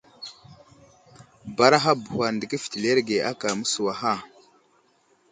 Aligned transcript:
Baraha 1.57 1.91
bəhwa 2.01 2.27
nde 2.33 2.45
kéfetileerege 2.51 3.17
ákà 3.29 3.47
mə́suwaha. 3.57 4.13